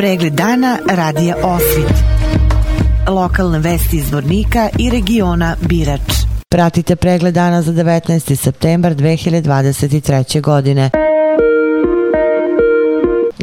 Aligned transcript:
Pregled 0.00 0.32
dana 0.32 0.78
radija 0.90 1.36
Osvit. 1.42 1.92
Lokalne 3.08 3.58
vesti 3.58 3.96
iz 3.96 4.12
Vornika 4.12 4.68
i 4.78 4.90
regiona 4.90 5.56
Birač. 5.60 6.00
Pratite 6.48 6.96
pregled 6.96 7.34
dana 7.34 7.62
za 7.62 7.72
19. 7.72 8.34
septembar 8.36 8.94
2023. 8.94 10.40
godine. 10.40 10.90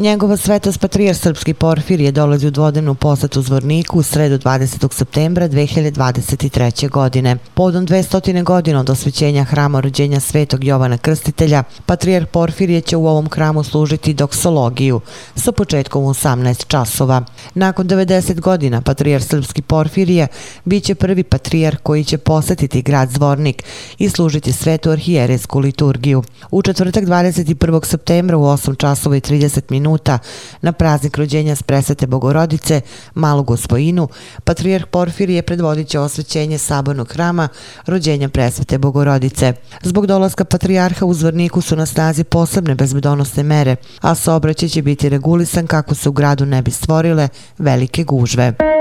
Njegova 0.00 0.36
svetost 0.36 0.80
patrijar 0.80 1.16
srpski 1.16 1.54
Porfir 1.54 2.00
je 2.00 2.12
dolazi 2.12 2.46
u 2.46 2.50
dvodenu 2.50 2.94
posetu 2.94 3.42
Zvorniku 3.42 3.98
u 3.98 4.02
sredu 4.02 4.38
20. 4.38 4.92
septembra 4.92 5.48
2023. 5.48 6.90
godine. 6.90 7.36
Podom 7.54 7.86
200. 7.86 8.42
godina 8.42 8.80
od 8.80 8.90
osvećenja 8.90 9.44
hrama 9.44 9.80
rođenja 9.80 10.20
svetog 10.20 10.64
Jovana 10.64 10.98
Krstitelja, 10.98 11.62
patrijar 11.86 12.26
Porfirije 12.26 12.80
će 12.80 12.96
u 12.96 13.06
ovom 13.06 13.28
hramu 13.30 13.64
služiti 13.64 14.14
doksologiju 14.14 15.00
sa 15.36 15.52
početkom 15.52 16.04
u 16.04 16.08
18 16.08 16.66
časova. 16.66 17.24
Nakon 17.54 17.88
90 17.88 18.40
godina 18.40 18.82
patrijar 18.82 19.22
srpski 19.22 19.62
Porfirije 19.62 20.26
bit 20.64 20.84
će 20.84 20.94
prvi 20.94 21.22
patrijar 21.22 21.76
koji 21.76 22.04
će 22.04 22.18
posetiti 22.18 22.82
grad 22.82 23.10
Zvornik 23.10 23.62
i 23.98 24.08
služiti 24.08 24.52
svetu 24.52 24.90
arhijeresku 24.90 25.58
liturgiju. 25.58 26.22
U 26.50 26.62
četvrtak 26.62 27.04
21. 27.04 27.84
septembra 27.84 28.36
u 28.36 28.42
8 28.42 28.76
časova 28.76 29.16
i 29.16 29.20
30 29.20 29.60
minuta 29.70 29.87
minuta 29.88 30.18
na 30.62 30.72
praznik 30.72 31.16
rođenja 31.16 31.56
s 31.56 31.62
presvete 31.62 32.06
Bogorodice, 32.06 32.80
Malu 33.14 33.42
Gospojinu, 33.42 34.08
patrijarh 34.44 34.86
Porfir 34.86 35.30
je 35.30 35.42
predvodit 35.42 35.88
će 35.88 35.98
osvećenje 35.98 36.58
sabornog 36.58 37.12
hrama 37.12 37.48
rođenja 37.86 38.28
presvete 38.28 38.78
Bogorodice. 38.78 39.52
Zbog 39.82 40.06
dolaska 40.06 40.44
patrijarha 40.44 41.06
u 41.06 41.14
Zvorniku 41.14 41.60
su 41.60 41.76
na 41.76 41.86
snazi 41.86 42.24
posebne 42.24 42.74
bezbedonosne 42.74 43.42
mere, 43.42 43.76
a 44.00 44.14
saobraćaj 44.14 44.68
će 44.68 44.82
biti 44.82 45.08
regulisan 45.08 45.66
kako 45.66 45.94
se 45.94 46.08
u 46.08 46.12
gradu 46.12 46.46
ne 46.46 46.62
bi 46.62 46.70
stvorile 46.70 47.28
velike 47.58 48.04
gužve. 48.04 48.77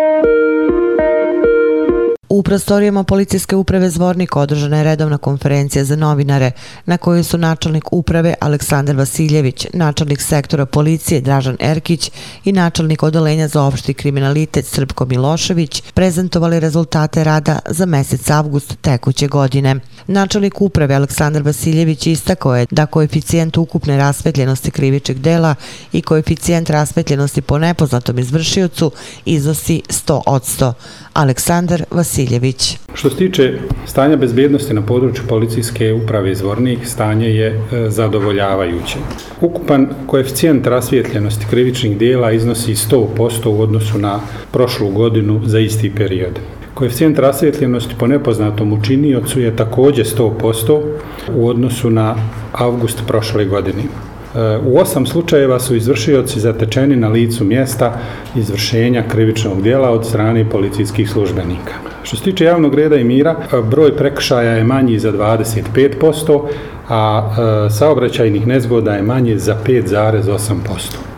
U 2.30 2.44
prostorijama 2.44 3.04
policijske 3.04 3.56
uprave 3.56 3.90
Zvornik 3.90 4.36
održana 4.36 4.78
je 4.78 4.84
redovna 4.84 5.18
konferencija 5.18 5.86
za 5.86 5.96
novinare 5.96 6.52
na 6.86 6.98
kojoj 6.98 7.24
su 7.24 7.38
načelnik 7.38 7.94
uprave 7.94 8.34
Aleksandar 8.40 8.96
Vasiljević, 8.96 9.68
načelnik 9.74 10.22
sektora 10.22 10.66
policije 10.66 11.22
Dražan 11.22 11.58
Erkić 11.60 12.12
i 12.44 12.52
načelnik 12.52 13.04
odelenja 13.04 13.48
za 13.48 13.64
opšti 13.64 13.94
kriminalitet 13.94 14.66
Srpko 14.66 15.06
Milošević 15.06 15.84
prezentovali 15.94 16.60
rezultate 16.60 17.24
rada 17.24 17.60
za 17.70 17.86
mesec 17.86 18.30
avgust 18.30 18.76
tekuće 18.82 19.28
godine. 19.28 19.76
Načelnik 20.08 20.62
uprave 20.62 20.96
Aleksandar 20.96 21.44
Vasiljević 21.44 22.08
istakao 22.08 22.56
je 22.56 22.66
da 22.72 22.86
koeficijent 22.86 23.58
ukupne 23.58 23.98
rasvetljenosti 23.98 24.72
krivičeg 24.72 25.20
dela 25.20 25.56
i 25.94 26.02
koeficijent 26.02 26.70
rasvetljenosti 26.70 27.42
po 27.42 27.58
nepoznatom 27.58 28.20
izvršiocu 28.20 28.92
iznosi 29.26 29.82
100 29.90 30.22
od 30.26 30.42
100. 30.42 30.74
Aleksandar 31.14 31.84
Vasiljević. 31.92 32.17
Što 32.94 33.10
se 33.10 33.16
tiče 33.16 33.54
stanja 33.86 34.18
bezbjednosti 34.18 34.74
na 34.74 34.82
području 34.82 35.24
policijske 35.30 35.94
uprave 35.94 36.36
Zvornik, 36.36 36.80
stanje 36.86 37.28
je 37.28 37.48
e, 37.48 37.90
zadovoljavajuće. 37.90 38.98
Ukupan 39.42 39.88
koeficijent 40.06 40.68
rasvjetljenosti 40.68 41.46
krivičnih 41.50 41.98
dijela 41.98 42.32
iznosi 42.32 42.76
100% 42.76 43.48
u 43.48 43.62
odnosu 43.62 43.98
na 43.98 44.20
prošlu 44.52 44.90
godinu 44.90 45.42
za 45.46 45.60
isti 45.60 45.92
period. 45.96 46.40
Koeficijent 46.74 47.20
rasvjetljenosti 47.20 47.96
po 48.00 48.08
nepoznatom 48.08 48.74
učiniocu 48.74 49.42
je 49.42 49.56
također 49.56 50.06
100% 50.06 50.82
u 51.36 51.48
odnosu 51.48 51.90
na 51.90 52.16
avgust 52.52 53.02
prošle 53.08 53.46
godine. 53.46 53.84
E, 53.84 54.58
u 54.66 54.78
osam 54.78 55.06
slučajeva 55.06 55.60
su 55.60 55.76
izvršioci 55.76 56.40
zatečeni 56.40 56.96
na 56.96 57.10
licu 57.10 57.44
mjesta 57.44 58.00
izvršenja 58.36 59.04
krivičnog 59.08 59.62
dijela 59.62 59.90
od 59.90 60.06
strane 60.06 60.50
policijskih 60.50 61.10
službenika. 61.10 61.97
Što 62.08 62.18
se 62.18 62.24
tiče 62.24 62.46
javnog 62.46 62.76
reda 62.76 62.96
i 62.96 63.04
mira, 63.04 63.36
broj 63.64 63.98
prekršaja 63.98 64.52
je 64.52 64.64
manji 64.64 65.00
za 65.00 65.12
25%, 65.12 66.42
a 66.90 67.32
e, 67.68 67.70
saobraćajnih 67.70 68.48
nezgoda 68.48 68.94
je 68.94 69.02
manje 69.02 69.38
za 69.38 69.58
5,8%. 69.66 70.56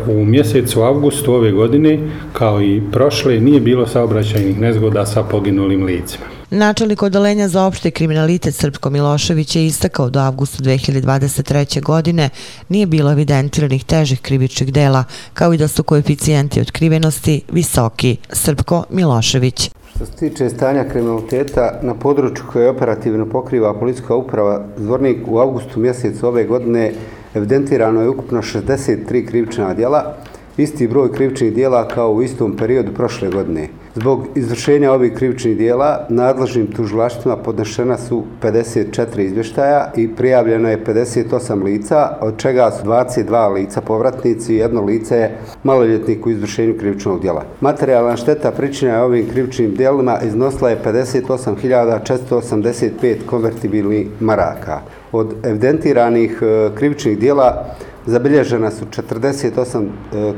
U 0.08 0.26
mjesecu 0.26 0.82
avgustu 0.82 1.34
ove 1.34 1.52
godine, 1.52 2.00
kao 2.34 2.62
i 2.62 2.82
prošle, 2.92 3.40
nije 3.40 3.62
bilo 3.62 3.88
saobraćajnih 3.88 4.60
nezgoda 4.60 5.06
sa 5.06 5.24
poginulim 5.24 5.86
licima. 5.86 6.26
Načelnik 6.50 7.04
odalenja 7.04 7.48
za 7.48 7.64
opšte 7.64 7.92
kriminalitet 7.92 8.56
Srpko 8.56 8.90
Milošević 8.90 9.56
je 9.56 9.66
istakao 9.66 10.10
do 10.10 10.20
avgusta 10.20 10.64
2023. 10.64 11.82
godine 11.82 12.30
nije 12.70 12.86
bilo 12.86 13.12
evidentiranih 13.12 13.84
težih 13.84 14.22
krivičnih 14.22 14.74
dela, 14.74 15.04
kao 15.34 15.54
i 15.54 15.58
da 15.58 15.68
su 15.68 15.84
koeficijenti 15.84 16.62
otkrivenosti 16.62 17.42
visoki. 17.52 18.18
Srpko 18.34 18.86
Milošević. 18.90 19.70
Što 20.00 20.06
se 20.06 20.12
tiče 20.12 20.50
stanja 20.50 20.84
kriminaliteta 20.84 21.80
na 21.82 21.94
području 21.94 22.44
koje 22.52 22.70
operativno 22.70 23.26
pokriva 23.26 23.74
policijska 23.74 24.16
uprava 24.16 24.66
Zvornik 24.78 25.18
u 25.28 25.40
augustu 25.40 25.80
mjesecu 25.80 26.28
ove 26.28 26.44
godine 26.44 26.92
evidentirano 27.36 28.02
je 28.02 28.10
ukupno 28.10 28.42
63 28.42 29.28
krivična 29.28 29.74
djela, 29.74 30.16
isti 30.58 30.88
broj 30.88 31.12
krivičnih 31.12 31.54
djela 31.54 31.88
kao 31.88 32.12
u 32.12 32.22
istom 32.22 32.58
periodu 32.58 32.94
prošle 32.94 33.30
godine. 33.30 33.68
Zbog 34.00 34.28
izvršenja 34.36 34.92
ovih 34.92 35.14
krivičnih 35.14 35.58
dijela, 35.58 36.06
nadležnim 36.10 36.68
tužilaštvima 36.68 37.38
podnešena 37.38 37.98
su 37.98 38.24
54 38.42 39.20
izvještaja 39.20 39.92
i 39.96 40.16
prijavljeno 40.16 40.70
je 40.70 40.84
58 40.86 41.64
lica, 41.64 42.18
od 42.22 42.38
čega 42.38 42.72
su 42.72 42.86
22 42.86 43.54
lica 43.54 43.82
povratnici 43.82 44.54
i 44.54 44.58
jedno 44.58 44.82
lice 44.82 45.16
je 45.16 45.38
maloljetnik 45.64 46.26
u 46.26 46.30
izvršenju 46.30 46.76
krivičnog 46.80 47.22
dijela. 47.22 47.44
Materijalna 47.62 48.18
šteta 48.18 48.52
pričina 48.52 48.94
je 48.94 49.02
ovim 49.02 49.30
krivičnim 49.30 49.76
dijelima 49.76 50.20
iznosila 50.24 50.70
je 50.70 50.82
58.485 50.86 53.16
konvertibilnih 53.26 54.08
maraka. 54.20 54.80
Od 55.12 55.34
evidentiranih 55.44 56.42
e, 56.42 56.70
krivičnih 56.76 57.20
dijela 57.20 57.66
zabilježena 58.06 58.72
su 58.72 58.86
48 58.86 59.86
e, 59.86 59.90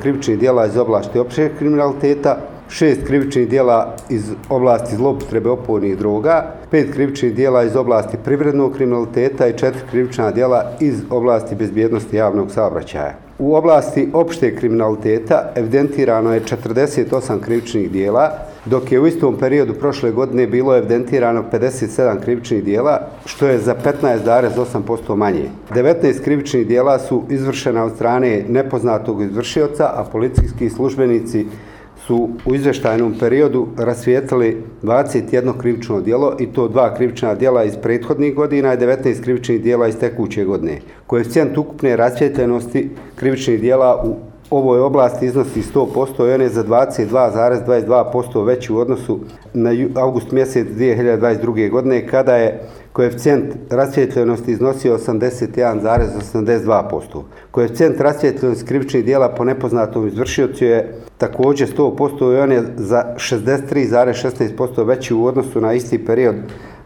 krivičnih 0.02 0.40
dijela 0.40 0.66
iz 0.66 0.78
oblasti 0.78 1.20
općeg 1.20 1.52
kriminaliteta, 1.58 2.38
šest 2.72 3.02
krivičnih 3.08 3.50
dijela 3.50 3.96
iz 4.10 4.32
oblasti 4.50 4.96
zlopotrebe 4.96 5.50
opojnih 5.50 5.98
droga, 5.98 6.54
pet 6.70 6.94
krivičnih 6.94 7.36
dijela 7.36 7.64
iz 7.64 7.76
oblasti 7.76 8.18
privrednog 8.24 8.74
kriminaliteta 8.74 9.48
i 9.48 9.58
četiri 9.58 9.82
krivična 9.90 10.32
dijela 10.32 10.72
iz 10.80 11.02
oblasti 11.10 11.56
bezbjednosti 11.56 12.18
javnog 12.18 12.52
saobraćaja. 12.52 13.14
U 13.40 13.56
oblasti 13.56 14.10
opšte 14.14 14.56
kriminaliteta 14.56 15.52
evidentirano 15.56 16.34
je 16.34 16.42
48 16.42 17.40
krivičnih 17.40 17.92
dijela, 17.92 18.32
dok 18.66 18.92
je 18.92 19.00
u 19.00 19.08
istom 19.08 19.38
periodu 19.40 19.74
prošle 19.74 20.12
godine 20.12 20.48
bilo 20.48 20.78
evidentirano 20.78 21.44
57 21.52 22.20
krivičnih 22.22 22.64
dijela, 22.64 23.00
što 23.26 23.48
je 23.48 23.60
za 23.60 23.76
15,8% 23.86 25.16
manje. 25.16 25.50
19 25.70 26.24
krivičnih 26.24 26.68
dijela 26.68 27.00
su 27.00 27.24
izvršena 27.30 27.84
od 27.84 27.96
strane 27.96 28.46
nepoznatog 28.50 29.22
izvršioca, 29.22 29.84
a 29.96 30.04
policijski 30.12 30.70
službenici 30.70 31.46
su 32.08 32.30
u 32.46 32.56
izveštajnom 32.56 33.14
periodu 33.20 33.68
rasvijetili 33.78 34.64
21 34.84 35.58
krivično 35.58 36.02
dijelo 36.02 36.36
i 36.40 36.46
to 36.46 36.68
dva 36.68 36.96
krivična 36.96 37.36
dijela 37.36 37.64
iz 37.64 37.78
prethodnih 37.82 38.36
godina 38.36 38.74
i 38.74 38.78
19 38.78 39.24
krivičnih 39.24 39.62
dijela 39.62 39.88
iz 39.88 39.96
tekuće 40.00 40.46
godine. 40.46 40.80
Koeficijent 41.08 41.58
ukupne 41.58 41.96
rasvijetljenosti 41.96 42.90
krivičnih 43.16 43.62
dijela 43.62 44.04
u 44.06 44.16
ovoj 44.52 44.80
oblasti 44.80 45.26
iznosi 45.26 45.62
100% 45.62 46.30
i 46.30 46.34
on 46.34 46.42
je 46.42 46.50
za 46.50 46.64
22,22% 46.64 48.46
veći 48.46 48.74
u 48.74 48.78
odnosu 48.78 49.20
na 49.54 49.70
august 49.96 50.32
mjesec 50.32 50.68
2022. 50.68 51.70
godine 51.70 52.08
kada 52.08 52.36
je 52.36 52.62
koeficijent 52.94 53.54
rasvjetljenosti 53.70 54.52
iznosio 54.52 54.98
81,82%. 54.98 57.24
Koeficijent 57.52 58.00
rasvjetljenosti 58.00 58.66
krivičnih 58.66 59.06
dijela 59.06 59.30
po 59.30 59.44
nepoznatom 59.44 60.08
izvršiocu 60.08 60.66
je 60.66 60.96
također 61.18 61.76
100% 61.78 62.38
i 62.38 62.40
on 62.40 62.52
je 62.52 62.64
za 62.78 63.04
63,16% 63.16 64.86
veći 64.86 65.14
u 65.14 65.26
odnosu 65.26 65.62
na 65.62 65.74
isti 65.74 66.06
period 66.06 66.36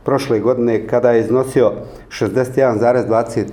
prošle 0.03 0.39
godine 0.39 0.87
kada 0.87 1.11
je 1.11 1.21
iznosio 1.21 1.71
61,29%. 2.09 3.45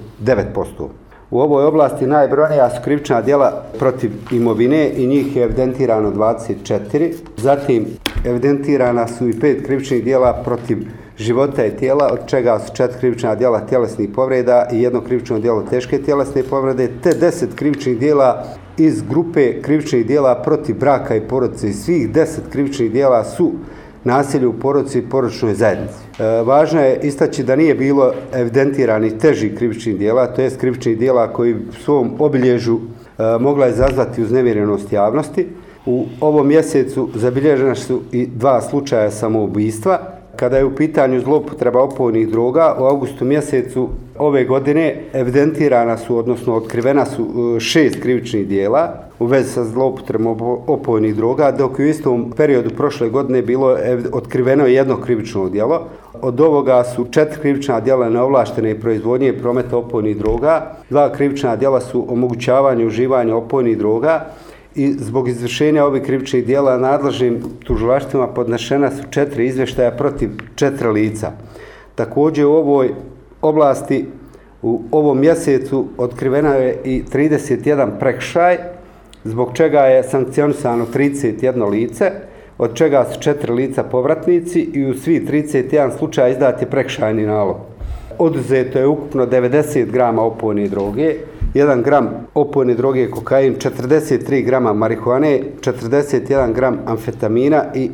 U 1.31 1.41
ovoj 1.41 1.65
oblasti 1.65 2.07
najbrojnija 2.07 2.71
su 2.71 2.77
krivična 2.85 3.23
djela 3.23 3.63
protiv 3.79 4.11
imovine 4.33 4.91
i 4.97 5.07
njih 5.07 5.37
je 5.37 5.45
evidentirano 5.45 6.11
24. 6.11 7.13
Zatim 7.37 7.87
evidentirana 8.25 9.09
su 9.09 9.29
i 9.29 9.41
pet 9.41 9.67
krivičnih 9.67 10.05
djela 10.05 10.43
protiv 10.45 10.79
života 11.23 11.67
i 11.67 11.77
tijela, 11.77 12.11
od 12.13 12.27
čega 12.27 12.59
su 12.59 12.75
četiri 12.75 12.99
krivična 12.99 13.35
djela 13.35 13.67
tjelesnih 13.67 14.09
povreda 14.15 14.67
i 14.73 14.83
jedno 14.83 15.01
krivično 15.01 15.39
djelo 15.39 15.63
teške 15.63 16.03
tjelesne 16.03 16.43
povrede, 16.43 16.91
te 17.03 17.15
deset 17.15 17.55
krivičnih 17.55 17.99
djela 17.99 18.45
iz 18.77 19.03
grupe 19.03 19.63
krivičnih 19.63 20.07
djela 20.07 20.35
protiv 20.35 20.79
braka 20.79 21.17
i 21.17 21.21
porodice. 21.21 21.73
Svih 21.73 22.13
deset 22.13 22.45
krivičnih 22.51 22.93
djela 22.93 23.25
su 23.25 23.53
nasilje 24.05 24.47
u 24.47 24.53
porodici 24.53 24.99
i 24.99 25.09
porodičnoj 25.09 25.55
zajednici. 25.55 25.95
E, 26.19 26.25
važno 26.43 26.81
je 26.81 27.01
istaći 27.03 27.45
da 27.45 27.57
nije 27.57 27.75
bilo 27.75 28.13
evidentirani 28.33 29.19
teži 29.19 29.55
krivičnih 29.57 29.99
djela, 29.99 30.27
to 30.27 30.43
je 30.43 30.51
krivičnih 30.51 30.99
djela 30.99 31.33
koji 31.33 31.57
svom 31.85 32.11
obilježu 32.19 32.79
e, 32.79 33.39
mogla 33.41 33.67
je 33.67 33.73
zazvati 33.73 34.23
uznevjerenost 34.23 34.93
javnosti. 34.93 35.47
U 35.87 36.07
ovom 36.21 36.49
mjesecu 36.49 37.09
zabilježena 37.15 37.75
su 37.75 38.01
i 38.13 38.27
dva 38.27 38.61
slučaja 38.61 39.11
samoubistva. 39.11 40.12
Kada 40.43 40.59
je 40.59 40.65
u 40.65 40.75
pitanju 40.75 41.21
zlopotreba 41.21 41.83
opojnih 41.83 42.29
droga, 42.29 42.77
u 42.81 42.85
augustu 42.85 43.25
mjesecu 43.25 43.89
ove 44.19 44.45
godine 44.45 44.97
evidentirana 45.13 45.99
su, 45.99 46.17
odnosno 46.17 46.55
otkrivena 46.55 47.07
su 47.07 47.23
e, 47.57 47.61
šest 47.61 48.01
krivičnih 48.03 48.49
dijela 48.49 48.95
u 49.19 49.27
vezi 49.27 49.51
sa 49.51 49.65
zlopotrebom 49.65 50.37
opojnih 50.67 51.17
droga, 51.17 51.53
dok 51.53 51.79
u 51.79 51.83
istom 51.83 52.33
periodu 52.37 52.71
prošle 52.71 53.09
godine 53.09 53.43
bilo 53.43 53.77
otkriveno 54.13 54.67
jedno 54.67 54.97
krivično 54.97 55.49
dijelo. 55.49 55.83
Od 56.23 56.41
ovoga 56.41 56.85
su 56.85 57.05
četiri 57.11 57.41
krivična 57.41 57.81
dijela 57.81 58.09
neovlaštene 58.09 58.81
proizvodnje 58.81 59.29
i 59.29 59.39
prometa 59.39 59.77
opojnih 59.77 60.17
droga, 60.17 60.75
dva 60.91 61.13
krivična 61.13 61.57
dijela 61.57 61.81
su 61.81 62.07
omogućavanje 62.09 62.87
uživanja 62.87 63.37
opojnih 63.37 63.79
droga, 63.79 64.27
i 64.75 64.93
zbog 64.99 65.29
izvršenja 65.29 65.85
ovih 65.85 66.03
krivičnih 66.03 66.47
dijela 66.47 66.79
nadležnim 66.79 67.43
tužilaštvima 67.65 68.27
podnešena 68.27 68.91
su 68.91 69.03
četiri 69.11 69.47
izveštaja 69.47 69.91
protiv 69.91 70.31
četiri 70.55 70.89
lica. 70.89 71.33
Također 71.95 72.47
u 72.47 72.53
ovoj 72.53 72.95
oblasti 73.43 74.07
u 74.63 74.83
ovom 74.91 75.21
mjesecu 75.21 75.87
otkrivena 75.99 76.55
je 76.55 76.81
i 76.85 77.03
31 77.13 77.99
prekšaj, 77.99 78.57
zbog 79.25 79.51
čega 79.55 79.81
je 79.81 80.03
sankcionisano 80.03 80.87
31 80.95 81.71
lice, 81.71 82.11
od 82.59 82.75
čega 82.75 83.07
su 83.13 83.21
četiri 83.21 83.53
lica 83.53 83.83
povratnici 83.83 84.61
i 84.61 84.87
u 84.87 84.95
svi 84.95 85.27
31 85.27 85.99
slučaja 85.99 86.29
izdat 86.29 86.63
je 86.63 86.71
prekšajni 86.71 87.27
nalog. 87.27 87.57
Oduzeto 88.19 88.79
je 88.79 88.87
ukupno 88.87 89.27
90 89.27 89.91
grama 89.91 90.23
opojne 90.23 90.69
droge, 90.69 91.15
1 91.55 91.83
gram 91.83 92.09
opojne 92.35 92.75
droge 92.75 93.11
kokain, 93.11 93.55
43 93.61 94.43
grama 94.45 94.73
marihuane, 94.73 95.41
41 95.61 96.53
gram 96.53 96.79
amfetamina 96.87 97.65
i 97.75 97.91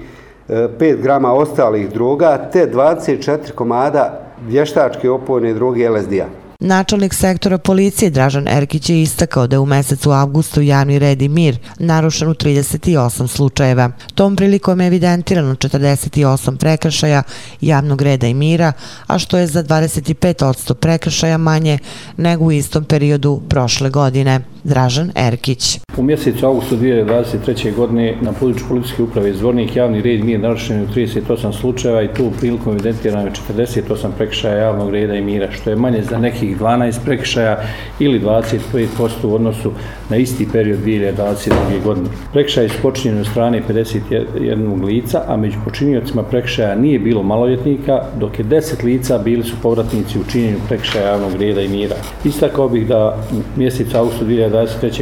e, 0.49 0.69
5 0.81 1.03
grama 1.03 1.33
ostalih 1.33 1.89
droga, 1.91 2.37
te 2.53 2.67
24 2.67 3.53
komada 3.55 4.21
vještačke 4.49 5.11
opojne 5.11 5.55
droge 5.55 5.91
LSD-a. 5.91 6.48
Načelnik 6.61 7.15
sektora 7.15 7.59
policije 7.59 8.11
Dražan 8.11 8.49
Erkić 8.49 8.91
je 8.91 9.03
istakao 9.03 9.47
da 9.47 9.57
je 9.57 9.61
u 9.61 9.67
mesecu 9.67 10.11
avgustu 10.11 10.63
javni 10.63 10.99
red 10.99 11.23
i 11.23 11.29
mir 11.29 11.59
narušen 11.79 12.29
u 12.29 12.35
38 12.35 13.27
slučajeva. 13.27 13.91
Tom 14.15 14.37
prilikom 14.37 14.81
je 14.81 14.87
evidentirano 14.87 15.55
48 15.55 16.57
prekršaja 16.57 17.23
javnog 17.61 18.03
reda 18.03 18.27
i 18.27 18.35
mira, 18.35 18.73
a 19.07 19.19
što 19.19 19.39
je 19.39 19.47
za 19.47 19.65
25% 19.65 20.75
prekršaja 20.75 21.39
manje 21.39 21.79
nego 22.17 22.45
u 22.45 22.53
istom 22.53 22.85
periodu 22.85 23.43
prošle 23.49 23.91
godine. 23.91 24.41
Dražan 24.65 25.11
Erkić. 25.15 25.81
U 25.97 26.03
mjesecu 26.03 26.47
augustu 26.47 26.77
2023. 26.77 27.75
godine 27.75 28.15
na 28.21 28.33
području 28.33 28.67
policijske 28.69 29.03
uprave 29.03 29.33
Zvornik 29.33 29.77
javni 29.77 30.03
red 30.03 30.25
mir 30.25 30.41
narušen 30.41 30.83
u 30.83 30.87
38 30.87 31.61
slučajeva 31.61 32.03
i 32.03 32.15
tu 32.15 32.27
u 32.27 32.31
prilikom 32.31 32.73
evidentirano 32.73 33.25
je 33.25 33.33
48 33.49 34.09
prekršaja 34.17 34.57
javnog 34.57 34.91
reda 34.91 35.15
i 35.15 35.21
mira, 35.21 35.51
što 35.53 35.71
je 35.71 35.77
manje 35.77 36.03
za 36.03 36.19
nekih 36.19 36.61
12 36.61 36.99
prekršaja 37.05 37.59
ili 37.99 38.21
25% 38.21 39.09
u 39.25 39.35
odnosu 39.35 39.73
na 40.09 40.17
isti 40.17 40.49
period 40.53 40.79
2022. 40.85 41.51
godine. 41.85 42.09
Prekršaj 42.33 42.65
je 42.65 42.69
spočinjen 42.69 43.19
od 43.19 43.27
strane 43.27 43.63
51 43.69 44.85
lica, 44.85 45.23
a 45.27 45.37
među 45.37 45.59
počinjocima 45.65 46.23
prekršaja 46.23 46.75
nije 46.75 46.99
bilo 46.99 47.23
maloljetnika, 47.23 48.03
dok 48.21 48.39
je 48.39 48.45
10 48.45 48.85
lica 48.85 49.19
bili 49.19 49.45
su 49.45 49.57
povratnici 49.63 50.19
u 50.19 50.31
činjenju 50.31 50.59
prekršaja 50.69 51.07
javnog 51.07 51.35
reda 51.41 51.61
i 51.61 51.69
mira. 51.69 51.97
Istakao 52.25 52.69
bih 52.69 52.87
da 52.87 53.19
u 53.33 53.59
mjesecu 53.59 53.97
augustu 53.97 54.25
2023 54.25 54.48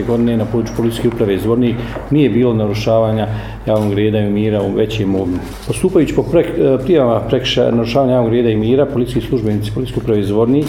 godine 0.06 0.36
na 0.36 0.44
području 0.44 0.76
policijske 0.76 1.08
uprave 1.08 1.38
Zvornik 1.38 1.76
nije 2.10 2.30
bilo 2.30 2.54
narušavanja 2.54 3.28
javnog 3.66 3.94
reda 3.94 4.18
i 4.18 4.30
mira 4.30 4.62
u 4.62 4.72
većem 4.72 5.14
obimu. 5.14 5.38
Postupajući 5.66 6.14
po 6.14 6.22
prek, 6.22 6.46
e, 6.46 6.78
prijavama 6.84 7.20
prekša 7.20 7.70
narušavanja 7.70 8.12
javnog 8.12 8.32
reda 8.32 8.50
i 8.50 8.56
mira, 8.56 8.86
policijski 8.86 9.28
službenici 9.28 9.70
policijske 9.74 10.00
uprave 10.00 10.22
Zvornik 10.22 10.66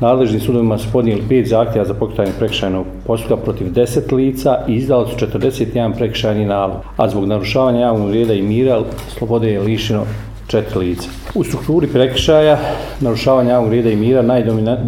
nadležnim 0.00 0.40
sudovima 0.40 0.78
su 0.78 0.88
podnijeli 0.92 1.22
pet 1.28 1.46
zahtjeva 1.46 1.86
za 1.86 1.94
pokretanje 1.94 2.32
prekšajnog 2.38 2.86
postupka 3.06 3.36
protiv 3.36 3.66
10 3.66 4.12
lica 4.12 4.58
i 4.68 4.74
izdali 4.74 5.06
su 5.08 5.26
41 5.26 5.96
prekšajni 5.96 6.44
nalog, 6.44 6.80
a 6.96 7.08
zbog 7.08 7.26
narušavanja 7.26 7.80
javnog 7.80 8.12
reda 8.12 8.34
i 8.34 8.42
mira 8.42 8.82
slobode 9.18 9.50
je 9.50 9.60
lišeno 9.60 10.04
četiri 10.48 10.78
lica. 10.78 11.08
U 11.34 11.44
strukturi 11.44 11.86
prekršaja, 11.86 12.58
narušavanja 13.00 13.50
javnog 13.50 13.72
reda 13.72 13.90
i 13.90 13.96
mira, 13.96 14.22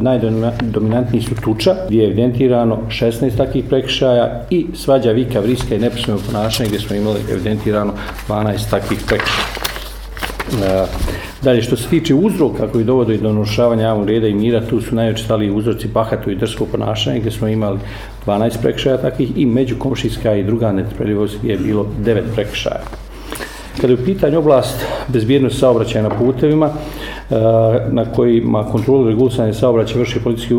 najdominantniji 0.01 1.23
su 1.23 1.35
tuča, 1.45 1.75
gdje 1.87 1.99
je 1.99 2.07
evidentirano 2.07 2.79
16 2.89 3.37
takvih 3.37 3.65
prekršaja 3.65 4.43
i 4.51 4.67
svađa 4.75 5.11
vika, 5.11 5.41
vriska 5.41 5.75
i 5.75 5.79
nepismeno 5.79 6.21
ponašanje, 6.27 6.69
gdje 6.69 6.81
smo 6.81 6.97
imali 6.97 7.21
evidentirano 7.31 7.93
12 8.29 8.71
takvih 8.71 8.99
prekršaja. 9.07 9.61
E, 10.51 10.87
dalje, 11.43 11.63
što 11.63 11.77
se 11.77 11.89
tiče 11.89 12.15
uzroka 12.15 12.69
koji 12.69 12.85
dovode 12.85 13.17
do 13.17 13.33
narušavanja 13.33 13.85
javnog 13.85 14.09
reda 14.09 14.27
i 14.27 14.35
mira, 14.35 14.67
tu 14.67 14.81
su 14.81 14.95
najočitaliji 14.95 15.51
uzroci 15.51 15.89
bahato 15.89 16.31
i 16.31 16.37
drsko 16.37 16.67
ponašanje, 16.67 17.21
gdje 17.21 17.31
smo 17.31 17.49
imali 17.49 17.79
12 18.27 18.61
prekršaja 18.63 18.97
takvih 18.97 19.31
i 19.37 19.47
međukomšijska 19.47 20.35
i 20.35 20.45
druga 20.45 20.73
netrpeljivost 20.73 21.39
gdje 21.39 21.53
je 21.53 21.59
bilo 21.59 21.87
9 22.05 22.21
prekršaja. 22.35 23.00
Kada 23.77 23.93
je 23.93 23.99
u 24.03 24.05
pitanju 24.05 24.39
oblast 24.39 24.85
bezbjednosti 25.09 25.59
saobraćaja 25.59 26.03
na 26.03 26.11
putevima, 26.11 26.73
E, 27.31 27.35
na 27.91 28.05
kojima 28.05 28.65
kontrolu 28.65 29.09
regulisanje 29.09 29.53
saobraćaja 29.53 29.99
vrši 29.99 30.21
policijski 30.25 30.55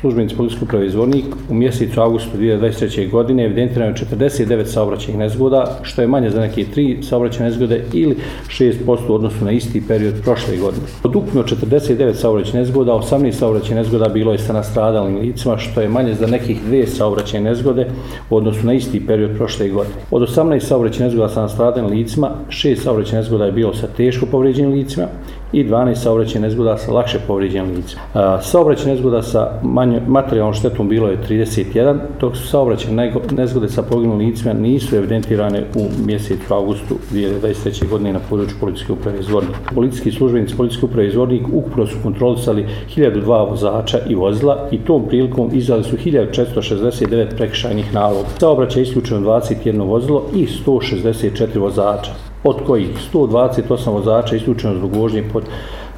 službenici 0.00 0.36
policijskog 0.36 0.68
uprave 0.68 0.86
izvornik 0.86 1.24
u 1.50 1.54
mjesecu 1.54 2.00
augustu 2.00 2.38
2023. 2.38 3.10
godine 3.10 3.44
evidentirano 3.44 3.90
je 3.90 3.94
49 3.94 4.64
saobraćajnih 4.64 5.18
nezgoda, 5.18 5.78
što 5.82 6.02
je 6.02 6.08
manje 6.08 6.30
za 6.30 6.40
neke 6.40 6.64
tri 6.64 6.98
saobraćajne 7.02 7.50
nezgode 7.50 7.84
ili 7.92 8.16
6% 8.48 8.98
u 9.08 9.14
odnosu 9.14 9.44
na 9.44 9.52
isti 9.52 9.82
period 9.88 10.14
prošle 10.24 10.56
godine. 10.56 10.86
Od 11.02 11.16
ukupno 11.16 11.42
49 11.42 12.14
saobraćajnih 12.14 12.60
nezgoda, 12.60 12.92
18 12.92 13.32
saobraćajnih 13.32 13.76
nezgoda 13.76 14.08
bilo 14.08 14.32
je 14.32 14.38
sa 14.38 14.52
nastradalim 14.52 15.16
licima, 15.16 15.58
što 15.58 15.80
je 15.80 15.88
manje 15.88 16.14
za 16.14 16.26
nekih 16.26 16.60
2 16.70 16.86
saobraćajne 16.86 17.50
nezgode 17.50 17.86
u 18.30 18.36
odnosu 18.36 18.66
na 18.66 18.72
isti 18.72 19.06
period 19.06 19.36
prošle 19.36 19.68
godine. 19.68 19.96
Od 20.10 20.22
18 20.22 20.60
saobraćajnih 20.60 21.12
nezgoda 21.12 21.28
sa 21.28 21.42
nastradalim 21.42 21.90
licima, 21.90 22.30
6 22.48 22.76
saobraćajnih 22.76 23.24
nezgoda 23.24 23.44
je 23.44 23.52
bilo 23.52 23.74
sa 23.74 23.86
teško 23.86 24.26
povrijeđenim 24.26 24.72
licima 24.72 25.06
i 25.54 25.64
12 25.64 25.94
saobraćaj 25.94 26.40
nezgoda 26.40 26.76
sa 26.76 26.92
lakše 26.92 27.18
povrijeđenim 27.26 27.74
licima. 27.74 28.02
Saobraćaj 28.42 28.92
nezgoda 28.92 29.22
sa 29.22 29.50
manjom 29.62 30.00
materijalnom 30.06 30.54
štetom 30.54 30.88
bilo 30.88 31.08
je 31.08 31.18
31, 31.28 31.98
dok 32.20 32.36
su 32.36 32.46
saobraćaj 32.46 32.92
nezgode 33.30 33.68
sa 33.68 33.82
poginulim 33.82 34.26
licima 34.26 34.52
nisu 34.52 34.96
evidentirane 34.96 35.64
u 35.74 36.06
mjesecu 36.06 36.54
augustu 36.54 36.94
2023. 37.12 37.88
godine 37.90 38.12
na 38.12 38.20
području 38.30 38.56
policijske 38.60 38.92
uprave 38.92 39.22
Zvornik. 39.22 39.56
Policijski 39.74 40.12
službenici 40.12 40.56
policijske 40.56 40.86
uprave 40.86 41.10
Zvornik 41.10 41.46
ukupno 41.52 41.86
su 41.86 41.96
kontrolisali 42.02 42.66
1002 42.96 43.50
vozača 43.50 43.98
i 44.08 44.14
vozila 44.14 44.68
i 44.70 44.78
tom 44.78 45.08
prilikom 45.08 45.50
izdali 45.52 45.84
su 45.84 45.96
1469 45.96 47.36
prekršajnih 47.36 47.94
naloga. 47.94 48.28
Saobraćaj 48.38 48.82
je 48.82 48.82
isključeno 48.82 49.20
21 49.20 49.86
vozilo 49.86 50.24
i 50.34 50.46
164 50.66 51.58
vozača 51.58 52.33
od 52.44 52.56
kojih 52.66 52.88
128 53.12 53.90
vozača 53.90 54.36
isključeno 54.36 54.74
zbog 54.74 54.96
vožnje 54.96 55.24
pod 55.32 55.44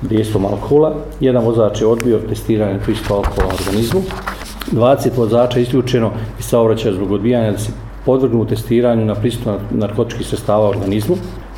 dejstvom 0.03 0.45
alkohola, 0.45 0.95
jedan 1.21 1.45
vozač 1.45 1.81
je 1.81 1.87
odbio 1.87 2.19
testiranje 2.29 2.79
prisustva 2.85 3.17
alkohola 3.17 3.49
u 3.49 3.57
organizmu, 3.63 4.03
20 4.73 5.17
vozača 5.17 5.61
isključeno 5.61 6.11
iz 6.39 6.45
saobraćaja 6.45 6.95
zbog 6.95 7.13
odbijanja 7.13 7.53
da 7.53 7.59
se 7.59 7.73
podvrgnu 8.05 8.45
testiranju 8.47 9.05
na 9.05 9.15
prisustvo 9.15 9.59
narkotičkih 9.71 10.27
sredstava 10.27 10.67
u 10.67 10.71
organizmu, 10.71 11.17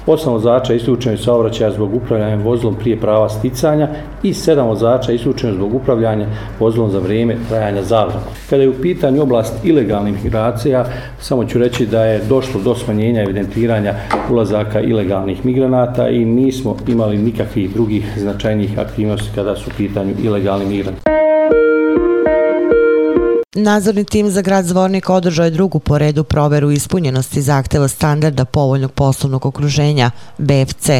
8 0.08 0.30
vozača 0.30 0.74
isključeno 0.74 1.14
iz 1.14 1.20
saobraćaja 1.20 1.70
zbog 1.70 1.94
upravljanja 1.94 2.36
vozilom 2.44 2.74
prije 2.74 3.00
prava 3.00 3.28
sticanja 3.28 3.88
i 4.22 4.34
sedam 4.34 4.66
vozača 4.66 5.12
isključeno 5.12 5.54
zbog 5.54 5.74
upravljanja 5.74 6.26
vozilom 6.60 6.90
za 6.90 6.98
vrijeme 6.98 7.36
trajanja 7.48 7.82
zabrana. 7.82 8.20
Kada 8.50 8.62
je 8.62 8.68
u 8.68 8.80
pitanju 8.82 9.22
oblast 9.22 9.64
ilegalnih 9.64 10.24
migracija, 10.24 10.84
samo 11.20 11.44
ću 11.44 11.58
reći 11.58 11.86
da 11.86 12.04
je 12.04 12.24
došlo 12.28 12.60
do 12.60 12.74
smanjenja 12.74 13.22
evidentiranja 13.22 13.94
ulazaka 14.30 14.80
ilegalnih 14.80 15.46
migranata 15.46 16.08
i 16.08 16.24
nismo 16.24 16.76
imali 16.86 17.18
nikakvih 17.18 17.74
drugih 17.74 18.12
značajnih 18.16 18.78
aktivnosti 18.78 19.30
kada 19.34 19.56
su 19.56 19.70
u 19.70 19.76
pitanju 19.76 20.14
ilegalni 20.22 20.66
migranti. 20.66 21.07
Nadzorni 23.62 24.04
tim 24.04 24.30
za 24.30 24.42
grad 24.42 24.64
Zvornik 24.64 25.10
održao 25.10 25.44
je 25.44 25.50
drugu 25.50 25.78
po 25.78 25.98
redu 25.98 26.24
proveru 26.24 26.70
ispunjenosti 26.70 27.42
zahteva 27.42 27.88
standarda 27.88 28.44
povoljnog 28.44 28.92
poslovnog 28.92 29.46
okruženja 29.46 30.10
BFC 30.38 30.90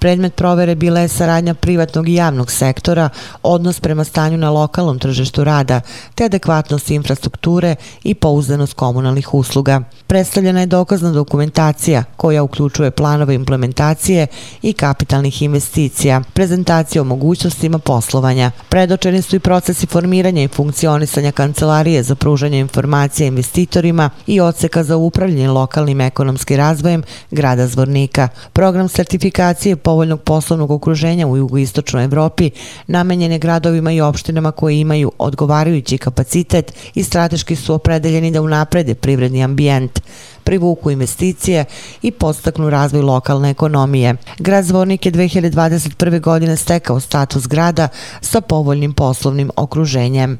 Predmet 0.00 0.34
provere 0.34 0.74
bila 0.74 1.00
je 1.00 1.08
saradnja 1.08 1.54
privatnog 1.54 2.08
i 2.08 2.14
javnog 2.14 2.50
sektora, 2.50 3.08
odnos 3.42 3.80
prema 3.80 4.04
stanju 4.04 4.38
na 4.38 4.50
lokalnom 4.50 4.98
tržištu 4.98 5.44
rada, 5.44 5.80
te 6.14 6.24
adekvatnost 6.24 6.90
infrastrukture 6.90 7.74
i 8.04 8.14
pouzdanost 8.14 8.72
komunalnih 8.72 9.34
usluga. 9.34 9.80
Predstavljena 10.06 10.60
je 10.60 10.66
dokazna 10.66 11.10
dokumentacija 11.10 12.04
koja 12.16 12.42
uključuje 12.42 12.90
planove 12.90 13.34
implementacije 13.34 14.26
i 14.62 14.72
kapitalnih 14.72 15.42
investicija, 15.42 16.22
prezentacije 16.32 17.02
o 17.02 17.04
mogućnostima 17.04 17.78
poslovanja. 17.78 18.50
Predočeni 18.68 19.22
su 19.22 19.36
i 19.36 19.40
procesi 19.40 19.86
formiranja 19.86 20.42
i 20.42 20.48
funkcionisanja 20.48 21.32
kancelarije 21.32 22.02
za 22.02 22.14
pružanje 22.14 22.58
informacija 22.58 23.26
investitorima 23.26 24.10
i 24.26 24.40
odseka 24.40 24.84
za 24.84 24.96
upravljanje 24.96 25.48
lokalnim 25.48 26.00
ekonomskim 26.00 26.56
razvojem 26.56 27.02
grada 27.30 27.66
Zvornika. 27.66 28.28
Program 28.52 28.88
sertifikacije 28.88 29.76
povoljnog 29.90 30.20
poslovnog 30.22 30.70
okruženja 30.70 31.26
u 31.26 31.36
jugoistočnoj 31.36 32.04
Evropi 32.04 32.50
namenjene 32.86 33.38
gradovima 33.38 33.92
i 33.92 34.00
opštinama 34.00 34.52
koji 34.52 34.80
imaju 34.80 35.12
odgovarajući 35.18 35.98
kapacitet 35.98 36.74
i 36.94 37.02
strateški 37.02 37.56
su 37.56 37.74
opredeljeni 37.74 38.30
da 38.30 38.42
unaprede 38.42 38.94
privredni 38.94 39.44
ambijent 39.44 40.00
privuku 40.44 40.90
investicije 40.90 41.64
i 42.02 42.10
postaknu 42.10 42.70
razvoj 42.70 43.02
lokalne 43.02 43.50
ekonomije. 43.50 44.14
Grad 44.38 44.64
Zvornik 44.64 45.06
je 45.06 45.12
2021. 45.12 46.20
godine 46.20 46.56
stekao 46.56 47.00
status 47.00 47.48
grada 47.48 47.88
sa 48.20 48.40
povoljnim 48.40 48.92
poslovnim 48.92 49.50
okruženjem. 49.56 50.38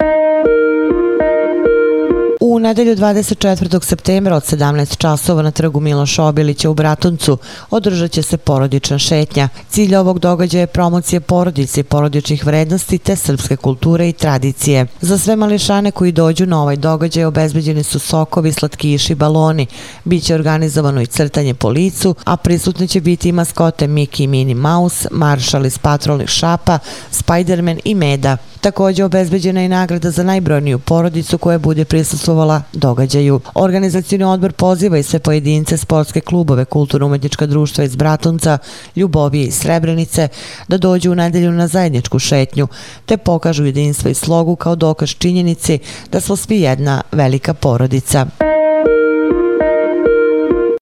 U 2.42 2.58
nedelju 2.58 2.96
24. 2.96 3.84
septembra 3.84 4.36
od 4.36 4.42
17 4.42 4.96
časova 4.96 5.42
na 5.42 5.50
trgu 5.50 5.80
Miloša 5.80 6.24
Obilića 6.24 6.70
u 6.70 6.74
Bratuncu 6.74 7.38
održat 7.70 8.10
će 8.10 8.22
se 8.22 8.36
porodična 8.36 8.98
šetnja. 8.98 9.48
Cilj 9.68 9.96
ovog 9.96 10.18
događaja 10.18 10.60
je 10.60 10.66
promocija 10.66 11.20
porodice 11.20 11.80
i 11.80 11.84
porodičnih 11.84 12.46
vrednosti 12.46 12.98
te 12.98 13.16
srpske 13.16 13.56
kulture 13.56 14.08
i 14.08 14.12
tradicije. 14.12 14.86
Za 15.00 15.18
sve 15.18 15.36
mališane 15.36 15.90
koji 15.90 16.12
dođu 16.12 16.46
na 16.46 16.62
ovaj 16.62 16.76
događaj 16.76 17.24
obezbeđeni 17.24 17.82
su 17.82 17.98
sokovi, 17.98 18.52
slatkiši, 18.52 19.14
baloni. 19.14 19.66
Biće 20.04 20.34
organizovano 20.34 21.02
i 21.02 21.06
crtanje 21.06 21.54
po 21.54 21.68
licu, 21.68 22.14
a 22.24 22.36
prisutni 22.36 22.88
će 22.88 23.00
biti 23.00 23.28
i 23.28 23.32
maskote 23.32 23.86
Mickey 23.86 24.24
i 24.24 24.26
Minnie 24.26 24.54
Mouse, 24.54 25.08
maršal 25.10 25.66
iz 25.66 25.78
patrolnih 25.78 26.28
šapa, 26.28 26.78
Spiderman 27.10 27.78
i 27.84 27.94
Meda. 27.94 28.36
Također 28.60 29.04
obezbeđena 29.04 29.60
je 29.60 29.68
nagrada 29.68 30.10
za 30.10 30.22
najbrojniju 30.22 30.78
porodicu 30.78 31.38
koja 31.38 31.58
bude 31.58 31.84
prisustvovala 31.84 32.62
događaju. 32.72 33.40
Organizacijni 33.54 34.24
odbor 34.24 34.52
poziva 34.52 34.98
i 34.98 35.02
sve 35.02 35.18
pojedince, 35.18 35.76
sportske 35.76 36.20
klubove, 36.20 36.64
kulturno-umetnička 36.64 37.46
društva 37.46 37.84
iz 37.84 37.96
Bratunca, 37.96 38.58
Ljubovije 38.96 39.46
i 39.46 39.50
Srebrenice 39.50 40.28
da 40.68 40.78
dođu 40.78 41.12
u 41.12 41.14
nedelju 41.14 41.52
na 41.52 41.66
zajedničku 41.66 42.18
šetnju 42.18 42.68
te 43.06 43.16
pokažu 43.16 43.64
jedinstvo 43.64 44.10
i 44.10 44.14
slogu 44.14 44.56
kao 44.56 44.76
dokaz 44.76 45.08
činjenici 45.08 45.78
da 46.12 46.20
smo 46.20 46.36
svi 46.36 46.60
jedna 46.60 47.02
velika 47.12 47.54
porodica. 47.54 48.26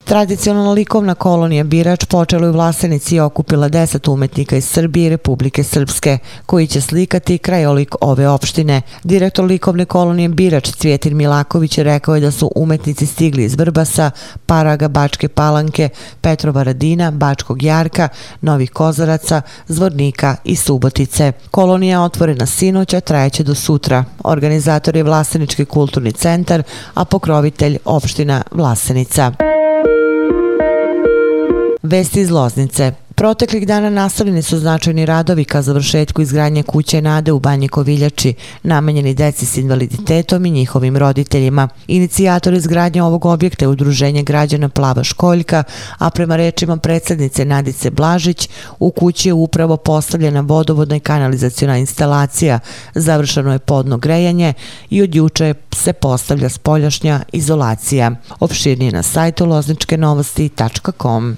Tradicionalna 0.08 0.72
likovna 0.72 1.14
kolonija 1.14 1.64
Birač 1.64 2.04
počela 2.04 2.48
u 2.48 2.52
Vlasenici 2.52 3.16
i 3.16 3.20
okupila 3.20 3.68
deset 3.68 4.08
umetnika 4.08 4.56
iz 4.56 4.64
Srbije 4.64 5.06
i 5.06 5.08
Republike 5.08 5.64
Srpske, 5.64 6.18
koji 6.46 6.66
će 6.66 6.80
slikati 6.80 7.38
krajolik 7.38 7.94
ove 8.00 8.28
opštine. 8.28 8.82
Direktor 9.04 9.44
likovne 9.44 9.84
kolonije 9.84 10.28
Birač 10.28 10.70
Cvjetin 10.70 11.16
Milaković 11.16 11.78
rekao 11.78 12.14
je 12.14 12.20
da 12.20 12.30
su 12.30 12.50
umetnici 12.56 13.06
stigli 13.06 13.44
iz 13.44 13.54
Vrbasa, 13.54 14.10
Paraga, 14.46 14.88
Bačke 14.88 15.28
Palanke, 15.28 15.88
Petrova 16.20 16.62
Radina, 16.62 17.10
Bačkog 17.10 17.62
Jarka, 17.62 18.08
Novih 18.40 18.70
Kozaraca, 18.70 19.42
Zvornika 19.66 20.36
i 20.44 20.56
Subotice. 20.56 21.32
Kolonija 21.50 21.98
je 21.98 22.04
otvorena 22.04 22.46
sinoća, 22.46 23.00
trajeće 23.00 23.42
do 23.42 23.54
sutra. 23.54 24.04
Organizator 24.24 24.96
je 24.96 25.02
Vlasenički 25.02 25.64
kulturni 25.64 26.12
centar, 26.12 26.62
a 26.94 27.04
pokrovitelj 27.04 27.78
opština 27.84 28.42
Vlasenica. 28.50 29.57
Vesti 31.82 32.20
iz 32.20 32.30
Loznice. 32.30 32.92
Proteklih 33.18 33.66
dana 33.66 33.90
nastavljeni 33.90 34.42
su 34.42 34.58
značajni 34.58 35.06
radovi 35.06 35.44
ka 35.44 35.62
završetku 35.62 36.22
izgradnje 36.22 36.62
kuće 36.62 37.02
Nade 37.02 37.32
u 37.32 37.40
Banji 37.40 37.68
Koviljači, 37.68 38.34
namenjeni 38.62 39.14
deci 39.14 39.46
s 39.46 39.56
invaliditetom 39.56 40.46
i 40.46 40.50
njihovim 40.50 40.96
roditeljima. 40.96 41.68
Inicijator 41.86 42.54
izgradnje 42.54 43.02
ovog 43.02 43.24
objekta 43.24 43.64
je 43.64 43.68
udruženje 43.68 44.22
građana 44.22 44.68
Plava 44.68 45.04
Školjka, 45.04 45.62
a 45.98 46.10
prema 46.10 46.36
rečima 46.36 46.76
predsjednice 46.76 47.44
Nadice 47.44 47.90
Blažić, 47.90 48.48
u 48.78 48.90
kući 48.90 49.28
je 49.28 49.32
upravo 49.32 49.76
postavljena 49.76 50.40
vodovodna 50.40 50.96
i 50.96 51.00
kanalizacijona 51.00 51.78
instalacija, 51.78 52.58
završeno 52.94 53.52
je 53.52 53.58
podno 53.58 53.96
grejanje 53.96 54.54
i 54.90 55.02
od 55.02 55.14
juče 55.14 55.54
se 55.74 55.92
postavlja 55.92 56.48
spoljašnja 56.48 57.20
izolacija. 57.32 58.10
Opširnije 58.40 58.92
na 58.92 59.02
sajtu 59.02 59.46
lozničkenovosti.com. 59.46 61.36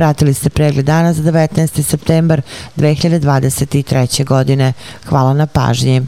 Pratili 0.00 0.34
ste 0.34 0.48
pregled 0.50 0.84
dana 0.84 1.12
za 1.12 1.22
19. 1.22 1.82
septembar 1.82 2.42
2023. 2.76 4.24
godine. 4.24 4.72
Hvala 5.08 5.34
na 5.34 5.46
pažnji. 5.46 6.02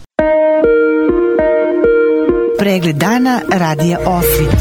Pregled 2.59 2.97
dana 2.97 3.41
radija 3.53 3.99
Osvit. 4.07 4.57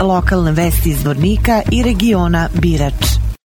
Lokalne 0.00 0.52
vesti 0.52 0.90
iz 0.90 1.04
Vornika 1.04 1.62
i 1.70 1.82
regiona 1.82 2.48
Birač. 2.54 3.21